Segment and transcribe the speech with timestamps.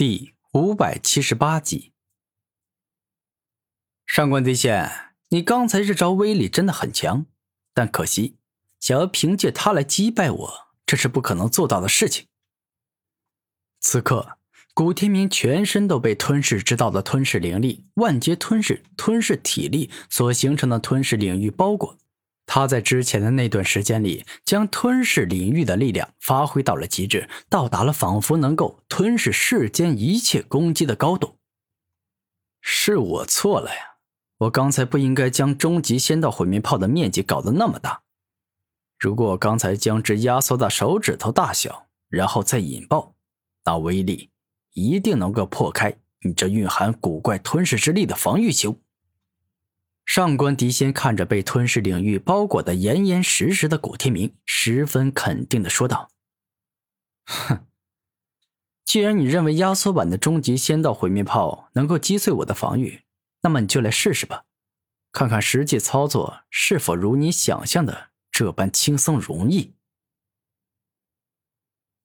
[0.00, 1.92] 第五百七十八集，
[4.06, 4.90] 上官帝仙，
[5.28, 7.26] 你刚才这招威力真的很强，
[7.74, 8.38] 但可惜，
[8.80, 12.28] 想要凭借它来击败我，这是不可能做到的事情。
[13.80, 14.38] 此刻，
[14.72, 21.98] 古天明全身都被吞噬之道的吞噬灵力、万劫吞噬、吞噬体力所形成的吞噬领域包裹。
[22.52, 31.36] 他在之前的那段时间里，将吞噬领域的力量发挥到了极致，到达了仿佛能够吞噬世间一切攻击的高度。
[32.60, 33.98] 是我错了呀，
[34.38, 38.02] 我刚才不应该将终极仙道毁灭炮的面积搞得那么大。
[38.98, 43.14] 如果我刚才将之压缩到手指头大小，然后再引爆，
[43.64, 44.28] 那威力
[44.72, 48.76] 一定能够破开你这蕴含古怪吞噬之力的防御球。
[50.12, 56.10] 上官迪仙看着被吞噬领域包裹的严严实实的古天明，十分肯定的说道
[57.26, 57.68] ：“哼，
[58.84, 63.04] 既然你认为压缩版的终极仙道毁灭炮能够击碎我的防御，
[63.42, 64.46] 那么你就来试试吧，
[65.12, 69.76] 看看实际操作是否如你想象的这般轻松容易。”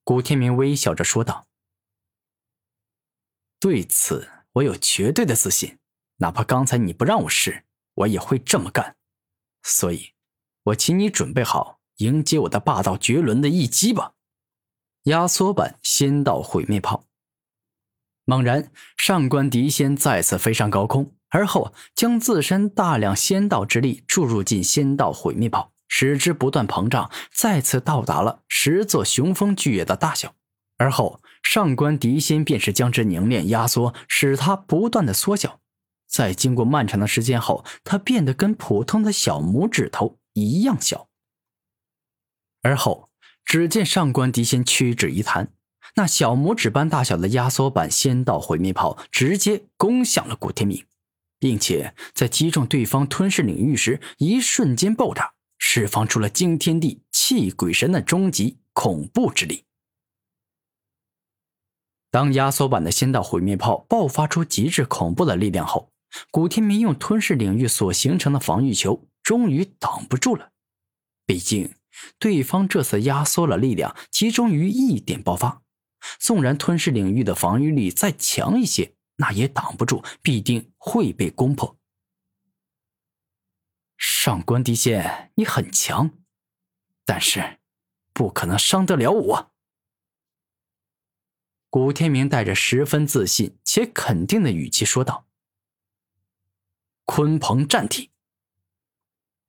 [0.05, 1.47] 古天明微笑着说道
[3.59, 5.79] ：“对此，我有绝对的自信，
[6.17, 7.63] 哪怕刚才你不让我试。”
[7.95, 8.95] 我也会这么干，
[9.63, 10.11] 所以，
[10.63, 14.13] 我请你准备好迎接我的霸道绝伦的一击吧！
[15.03, 17.05] 压缩版仙道毁灭炮。
[18.25, 30.33] 猛然，上官迪仙再次飞上高空，而后将自身大量仙道之力注入进仙道毁灭炮，使之不断膨胀，再次到达了十座雄风巨野的大小。
[30.77, 35.61] 而后，上官迪仙便是将之凝练压缩，使它不断的缩小。
[36.15, 41.09] 在经过漫长的时间后，它变得跟普通的小拇指头一样小。
[42.61, 43.09] 而后，
[43.43, 45.51] 只见上官迪仙屈指一弹，
[45.95, 50.85] 那小拇指般大小的压缩版仙道毁灭炮直接攻向了古天明，
[51.37, 59.65] 并且在击中对方吞噬领域时，一瞬间爆炸，释放出了惊天地泣鬼神的终极恐怖之力。
[62.09, 65.91] 当压缩版的仙道毁灭炮爆发出极致恐怖的力量后，
[66.31, 70.51] 古天明用吞噬领域所形成的防御球，终于挡不住了。
[71.25, 71.75] 毕竟，
[72.19, 75.61] 对方这次压缩了力量，集中于一点爆发。
[76.19, 81.77] 纵然吞噬领域的防御力再强一些，那也挡不住，必定会被攻破。
[83.97, 86.11] 上官迪仙，你很强，
[87.05, 87.59] 但是
[88.13, 89.51] 不可能伤得了我。
[91.69, 95.24] 古天明带着十分自信且肯定的语气说道。
[97.05, 98.09] 鲲鹏战体。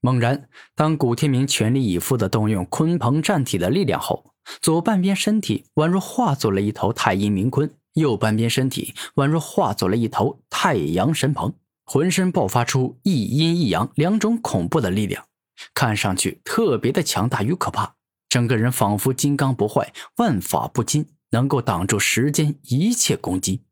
[0.01, 11.53] 猛然，当古天明全力以赴的动用鲲鹏战体的力量后，左半边身体宛若化作了一头太阴冥鲲，右半边身体宛若化作了一头太阳神鹏，
[11.85, 15.27] 浑身爆发出一阴一阳两种恐怖的力量，
[15.75, 17.97] 看上去特别的强大与可怕，
[18.29, 23.65] 整个人仿佛金刚不坏，万法不侵，能够挡住时间一切攻击。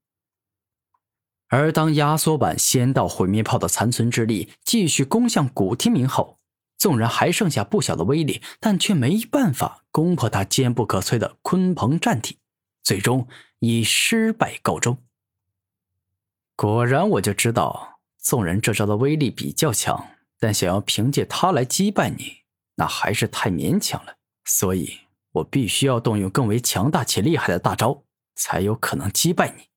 [1.56, 6.40] 而当压缩版仙道毁灭炮的残存之力继续攻向古天明后，
[6.76, 12.38] 纵然还剩下不小的威力，但却没办法攻破他坚不可摧的鲲鹏战体，
[12.82, 13.28] 最终
[13.60, 14.98] 以失败告终。
[16.56, 20.08] 果然，我就知道，纵然这招的威力比较强，
[20.40, 22.38] 但想要凭借它来击败你，
[22.74, 24.16] 那还是太勉强了。
[24.44, 24.98] 所以
[25.30, 28.02] 我必须要动用更为强大且厉害的大招，
[28.34, 29.68] 才有可能击败你。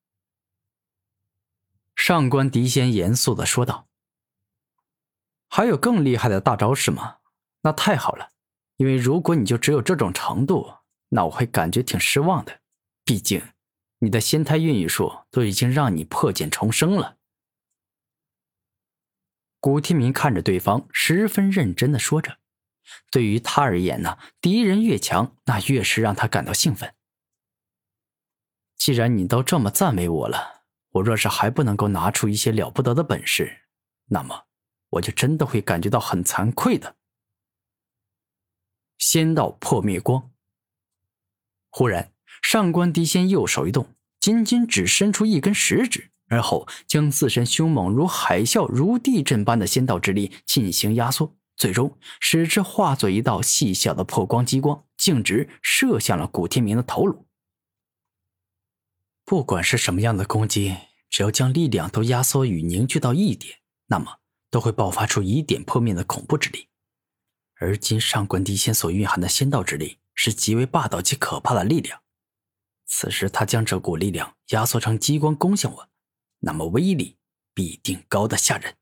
[2.08, 3.90] 上官迪仙严肃的说道
[5.50, 7.18] ：“还有更厉害的大招是吗？
[7.64, 8.32] 那太好了，
[8.78, 10.76] 因为如果你就只有这种程度，
[11.10, 12.62] 那我会感觉挺失望的。
[13.04, 13.46] 毕竟，
[14.00, 17.18] 你的仙胎孕育术都已经让你破茧重生了。”
[19.60, 22.38] 古天明看着对方，十分认真的说着
[23.12, 26.96] ：“对于他而言呢，敌人越强，那越是让他感到兴奋。
[28.78, 30.56] 既然你都这么赞美我了。”
[30.98, 33.62] 我若是还不能够拿出一些了不得的本事，
[34.06, 34.46] 那么
[34.90, 36.96] 我就真的会感觉到很惭愧的。
[38.98, 40.32] 仙道破灭光。
[41.70, 57.28] 忽然，上官迪仙右手一动，仅仅只伸出一根食指，而后将自身凶猛如海啸、如地震般的仙道之力进行压缩，最终使之化作一道细小的破光激光，径直射向了古天明的头颅。
[59.24, 60.76] 不管是什么样的攻击，
[61.18, 64.20] 只要将力量都压缩与凝聚到一点，那么
[64.52, 66.68] 都会爆发出以点破灭的恐怖之力。
[67.56, 72.04] 而今上官迪仙所蕴含的仙道之力，是极为霸道且可怕的力量。
[72.86, 75.90] 此时他将这股力量压缩成激光攻向我，
[76.42, 77.18] 那么威力
[77.52, 78.76] 必定高得吓人。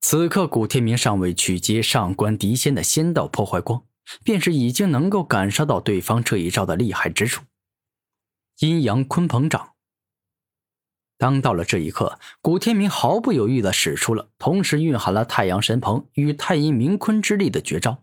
[0.00, 3.86] 此刻，古天明尚未取接上官狄仙的仙道破坏光，
[4.24, 7.44] 便是已经能够感受到对方这一招的厉害之处——
[8.58, 9.71] 阴阳鲲鹏掌。
[11.22, 18.02] 当到了这一刻，古天明毫不犹豫地使出了同时蕴含了太阳神鹏与太阴明坤之力的绝招。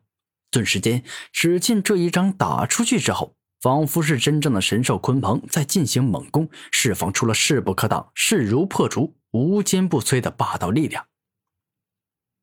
[0.49, 11.05] 顿时间，只见这一掌打出去之后，仿佛是真正的神兽鲲鹏在进行猛攻，释放出了势不可挡、势如破竹、无坚不摧的霸道力量。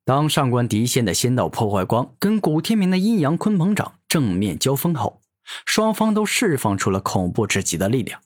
[0.05, 5.23] 当上官迪仙的仙道破坏光跟古天明的阴阳鲲鹏掌正面交锋后，
[5.65, 8.21] 双方都释放出了恐怖至极的力量，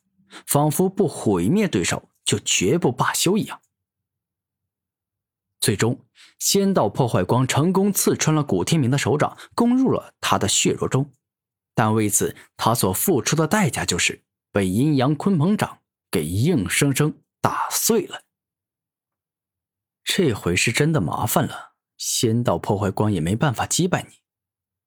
[0.48, 2.09] 仿佛不毁灭对手。
[2.30, 3.60] 就绝不罢休一样。
[5.58, 6.06] 最终，
[6.38, 11.12] 仙道破坏光成功刺穿了古天明的手掌，攻入了他的血肉中。
[11.74, 14.22] 但为此，他所付出的代价就是
[14.52, 18.22] 被阴阳鲲鹏掌给硬生生打碎了。
[20.04, 24.20] 这回是真的麻烦了，仙道破坏光也没办法击败你。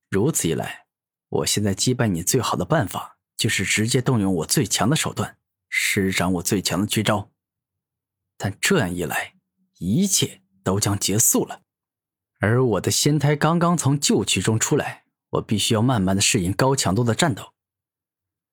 [0.10, 0.86] 如此一来，
[1.28, 5.38] 我现在击败你最好的办法就是直接动用我最强的手段，
[5.68, 7.33] 施展我最强的绝招。
[8.44, 9.36] 但这样一来，
[9.78, 11.62] 一切都将结束了。
[12.42, 17.54] 而我的仙胎刚刚从旧躯中出来，我必须要慢慢的适应高强度的战斗。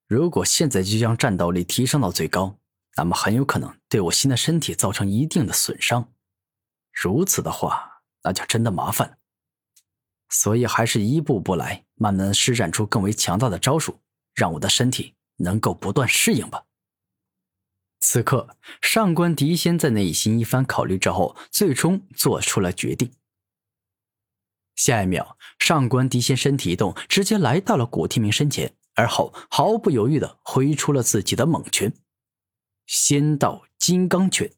[0.07, 2.57] 如果现在就将战斗力提升到最高，
[2.95, 6.09] 那么很有可能对我新的身体造成一定的损伤。
[6.93, 9.17] 如此的话，那就真的麻烦了。
[10.29, 13.99] 所以还是一步步来，慢慢施展出更为强大的招数，
[14.33, 16.63] 让我的身体能够不断适应吧。
[18.13, 23.13] 此刻，上官迪仙在内心一番考虑之后，最终做出了决定。
[24.75, 31.93] 下一秒，上官迪仙身体一动，直接来到了古天明身前，而后毫不犹豫的挥出了自己的猛拳——
[32.85, 34.51] 仙道金刚拳。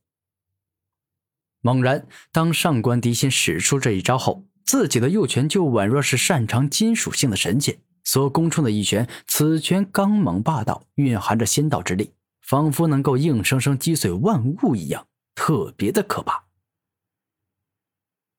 [1.62, 12.16] 猛然，当上官迪仙使出这一招后，自己的右拳就宛若是擅长金属性的神剑所攻出的一拳，此拳刚猛霸道，蕴含着仙道之力。
[12.44, 16.45] 仿佛能够硬生生击碎万物一样，特别的可怕。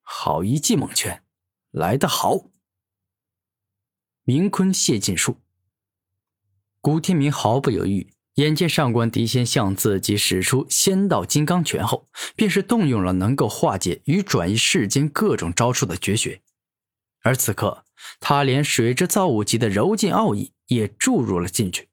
[0.03, 1.25] 好一记猛拳，
[1.71, 2.51] 来得好！
[4.23, 5.39] 明坤谢晋书。
[6.81, 16.43] 古天明毫不犹豫，眼见上官迪仙向自己使出仙道金刚拳后，便是动用了能够化解与转移世间各种招数的绝学，
[17.23, 17.87] 而此刻
[18.21, 21.89] 他连水之造物级的柔劲奥义也注入了进去。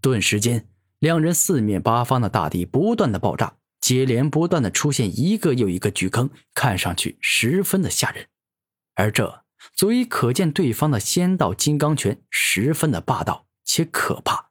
[0.00, 0.66] 顿时间，
[0.98, 8.26] 两人四面八方的大地不断的爆炸，接连不断的出现一个又一个巨坑，看上去十分的吓人。
[8.94, 9.44] 而这
[9.74, 14.49] 足以可见对方的仙道金刚拳十分的霸道且可怕。